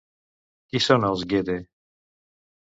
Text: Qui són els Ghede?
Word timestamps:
Qui 0.71 0.81
són 0.85 1.05
els 1.11 1.27
Ghede? 1.35 1.59